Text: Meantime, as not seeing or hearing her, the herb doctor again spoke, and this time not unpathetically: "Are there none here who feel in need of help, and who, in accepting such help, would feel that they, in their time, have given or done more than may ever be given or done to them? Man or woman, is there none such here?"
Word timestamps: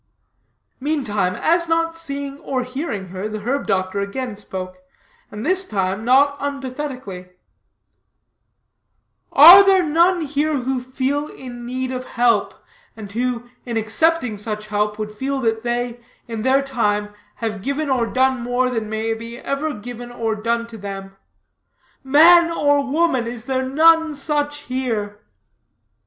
Meantime, 0.79 1.35
as 1.35 1.67
not 1.67 1.95
seeing 1.95 2.39
or 2.39 2.63
hearing 2.63 3.09
her, 3.09 3.29
the 3.29 3.41
herb 3.41 3.67
doctor 3.67 3.99
again 3.99 4.35
spoke, 4.35 4.79
and 5.29 5.45
this 5.45 5.63
time 5.63 6.03
not 6.03 6.35
unpathetically: 6.39 7.29
"Are 9.31 9.63
there 9.63 9.83
none 9.83 10.21
here 10.21 10.55
who 10.55 10.81
feel 10.81 11.27
in 11.27 11.67
need 11.67 11.91
of 11.91 12.05
help, 12.05 12.55
and 12.97 13.11
who, 13.11 13.45
in 13.63 13.77
accepting 13.77 14.39
such 14.39 14.65
help, 14.65 14.97
would 14.97 15.11
feel 15.11 15.39
that 15.41 15.61
they, 15.61 15.99
in 16.27 16.41
their 16.41 16.63
time, 16.63 17.13
have 17.35 17.61
given 17.61 17.87
or 17.87 18.07
done 18.07 18.41
more 18.41 18.71
than 18.71 18.89
may 18.89 19.11
ever 19.37 19.71
be 19.71 19.81
given 19.81 20.11
or 20.11 20.33
done 20.33 20.65
to 20.65 20.79
them? 20.79 21.15
Man 22.03 22.49
or 22.49 22.83
woman, 22.83 23.27
is 23.27 23.45
there 23.45 23.69
none 23.69 24.15
such 24.15 24.61
here?" 24.61 25.19